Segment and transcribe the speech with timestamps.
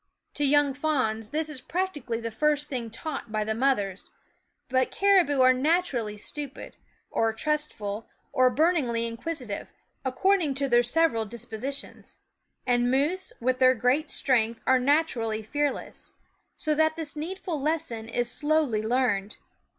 [0.33, 4.09] To young fawns this is practically the first thing taught by the mothers;
[4.67, 6.17] but caribou 268 W SCHOOL OF are naturally
[6.73, 6.77] stupid,
[7.11, 9.69] or trustful, or burningly inquisitive,
[10.03, 12.17] according to their several disposi tions;
[12.65, 16.13] and moose, with their great strength, are naturally fearless;
[16.55, 17.15] so that this.
[17.15, 19.37] needful lesson is slowly learned.